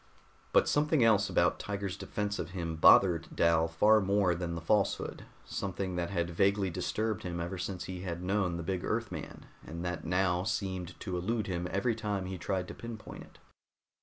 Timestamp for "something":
0.67-1.03, 5.45-5.95